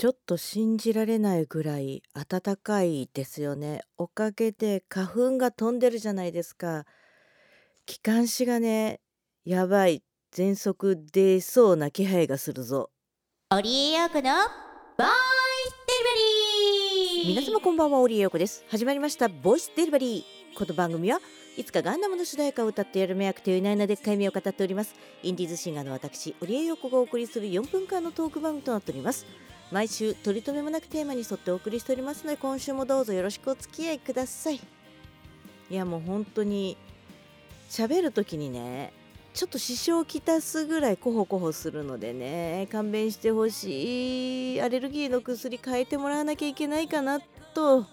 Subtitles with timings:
[0.00, 3.82] ちょっと信じられないぐらい暖かいですよね。
[3.98, 6.86] おかげで花粉が飛んでるじゃないですか。
[7.84, 9.02] 気管支がね、
[9.44, 10.02] やばい、
[10.34, 12.88] 喘息出そうな気配がするぞ。
[13.50, 15.06] オリエヨーコのボイ
[15.66, 18.64] スデリバリー皆様こんばんは、オリエヨーコです。
[18.70, 20.56] 始まりました、ボイスデリバリー。
[20.56, 21.20] この番組は
[21.58, 24.94] いつかガンダムの主題歌を歌ってやる目役というないなでっかい目を語っております。
[25.22, 29.26] インディーズシンガーの私、オリエヨーコがお送りする4分間のトーク番組となっております。
[29.70, 34.60] 毎週取り留めもなくテーマに沿ってお送りしておりますので今週もどうぞよろしくお付き合いください。
[35.70, 36.76] いやもう本当に
[37.68, 38.92] 喋る時にね
[39.32, 44.60] ちょっと支障をきたすぐらいコホコホするのでね勘弁してほしい。
[44.60, 47.20] アレルギーの薬変えてもらわなきゃいけないかな
[47.54, 47.86] と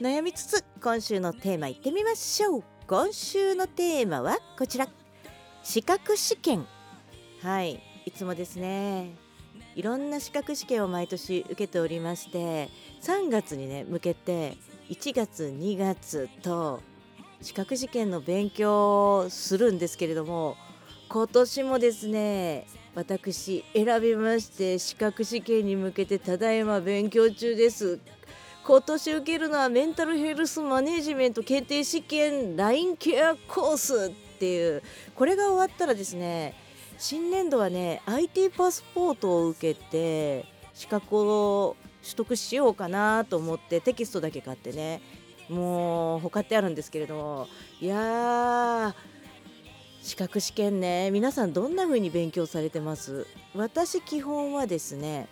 [0.00, 2.64] 悩みつつ今週のテーマいってみましょう。
[2.86, 4.88] 今週のテーマはこちら。
[5.62, 6.66] 資格試験。
[7.42, 9.23] はいいつもですね。
[9.74, 12.70] いろんな資格試験を毎年受けておりまして
[13.02, 14.56] 3月にね向けて
[14.90, 16.80] 1月2月と
[17.40, 20.56] 資格試験の勉強をするんですけれども
[21.08, 27.98] 今年もですね私選びまして資格試験に向けてただいま勉強中です。
[28.66, 34.82] 今年受けるのはメンタルヘルスマネジメント検定試験 LINE ケアコースっていう
[35.14, 36.54] これが終わったらですね
[36.98, 45.00] 新年度はね IT パスポートを受けて資格を取得しようかなと思ってテキストだけ買ってね
[45.48, 47.48] もう他ってあるんですけれども
[47.80, 48.94] いや
[50.02, 53.26] 資格試験ね皆さんどんな風に勉強されてます？
[53.54, 55.28] 私基本はですね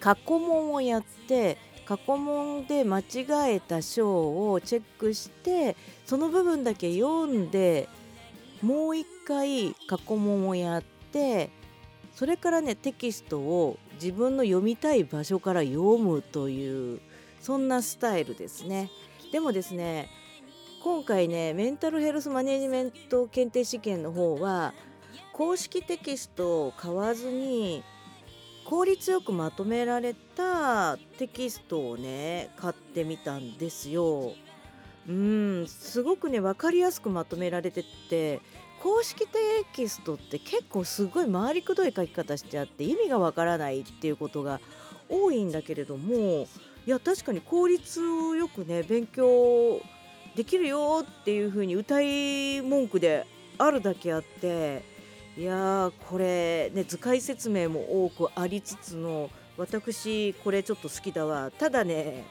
[0.00, 3.04] 過去問をやって過去問で間違
[3.54, 7.88] えた章をチェックしてその部分だけ読んで
[8.62, 10.82] もう一回過去問をやっ
[11.12, 11.50] て
[12.14, 17.00] それからねテキストを自分の読みたい場所から読むという
[17.40, 18.88] そんなスタイルですね。
[19.32, 20.08] でもですね
[20.82, 24.74] 今回ねメンタルヘルスマネジメント検定試験の方は
[25.32, 27.82] 公式テキストを買わずに
[28.64, 34.34] 効率よくまとめられたテキストをね買ってみたんですよ。
[35.08, 38.40] うんすごくね分かりやすくまとめられてて
[38.80, 39.38] 公式テ
[39.72, 44.60] キストって結構すごい回りくどい書き方してあって意味がわからないっていうことが
[45.08, 46.46] 多いんだけれども
[46.86, 49.80] いや確かに効率よくね勉強
[50.34, 53.26] できるよっていう風に歌い文句で
[53.58, 54.82] あるだけあって
[55.36, 61.50] いやーこれね図解説明も多くありつつの私これちょっと好きだわ。
[61.50, 62.24] ただね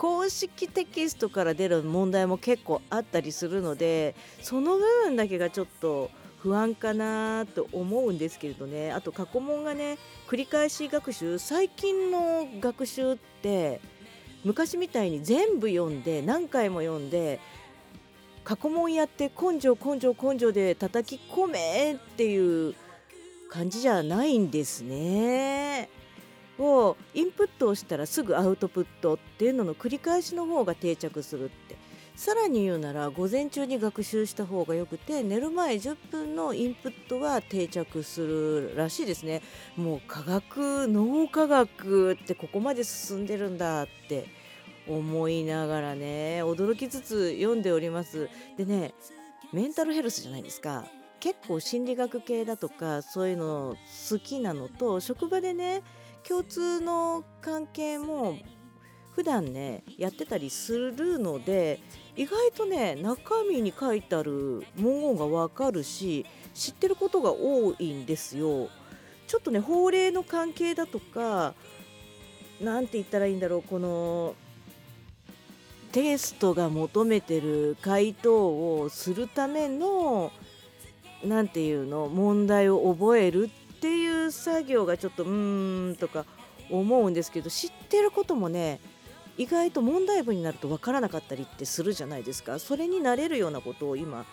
[0.00, 13.82] 公式テキストから出る問題も結構あったりするのでその部分だけがちょっと不安かなと思うんですけれどねあと過去問がね繰り返し学習最近の学習って
[14.42, 17.38] 昔みたいに全部読んで何回も読んで
[18.42, 22.74] 過去問やって根性根性根性で叩き込めっていう
[23.50, 25.90] 感じじゃないんですね。
[26.60, 31.76] をインプットをしたらすぐアウトプットっていうのの繰り返しの方が定着するって。
[32.16, 39.40] さらに言うなら午前中に学習した方がよくて寝る前10分のインプットは定着するらしいですね。
[39.76, 44.28] もう科学脳科学ってここまで進んでるんだって。
[44.88, 48.28] 思いながらね驚きつつ読んでおります。
[48.56, 48.92] でね
[49.52, 50.84] メンタルヘルスじゃないですか。
[51.20, 53.76] 結構心理学系だとかそういうの
[54.10, 55.82] 好きなのと職場でね
[56.26, 58.36] 共通の関係も
[59.14, 61.80] 普段ねやってたりするので
[62.16, 68.68] 意外とね中身に書いてある文言がわかるし知ってることが多いんですよ。
[69.26, 71.54] ちょっとね法令の関係だとか
[72.60, 74.34] 何て言ったらいいんだろうこの
[75.92, 80.32] テストが求めてる回答をするための
[81.24, 86.24] 何て言うの問題を覚えるっていう作業がちょっとうーんとか
[86.70, 88.80] 思うんですけど知ってることもね
[89.36, 92.58] 意外と問題文になると分からなかったりってするじゃないですか。
[92.58, 94.26] それになれるようなことを今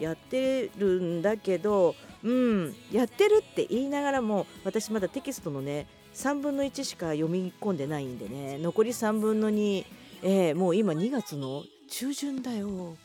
[0.00, 9.84] やってるんだけどうんやってるって言いながらも私まだテキストのね3分の1しか読み込んでないんでね残り3分の2、
[10.22, 12.96] えー、もう今2月の中旬だよ。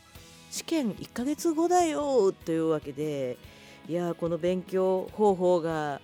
[0.50, 3.38] 試験1ヶ月後だよというわけで
[3.88, 6.02] いやこの勉強方法が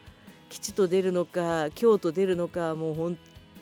[0.50, 3.18] 吉と出るのか京と出るのかもう本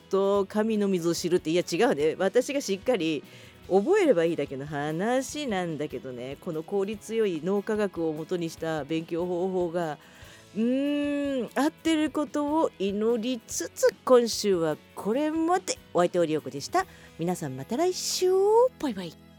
[0.09, 2.15] 当神の水を知るっていや違うね。
[2.19, 3.23] 私がしっかり
[3.67, 6.37] 覚えればいいだけの話なんだけどね。
[6.41, 9.97] この効率よい脳科学をもとにした勉強方法が
[10.55, 15.79] うーん合ってることを祈りつつ今週はこれまで。
[15.93, 16.85] お相手おりよこでした。
[17.17, 18.31] 皆さんまた来週。
[18.79, 19.32] バイバイ。